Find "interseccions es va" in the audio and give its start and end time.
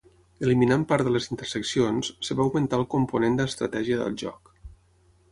1.33-2.43